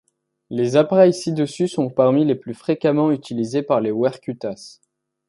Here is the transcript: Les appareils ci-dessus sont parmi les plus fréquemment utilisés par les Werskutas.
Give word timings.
Les 0.49 0.77
appareils 0.77 1.13
ci-dessus 1.13 1.67
sont 1.67 1.91
parmi 1.91 2.25
les 2.25 2.33
plus 2.33 2.55
fréquemment 2.55 3.11
utilisés 3.11 3.61
par 3.61 3.81
les 3.81 3.91
Werskutas. 3.91 4.79